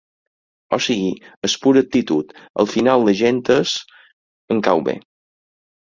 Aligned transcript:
O 0.77 0.79
sigui, 0.85 1.11
és 1.49 1.57
pura 1.65 1.83
actitud, 1.85 2.33
al 2.63 2.71
final 2.73 3.07
la 3.11 3.15
gent 3.23 3.43
és… 3.59 3.75
Em 4.57 4.63
cau 4.71 4.83
bé. 4.89 5.01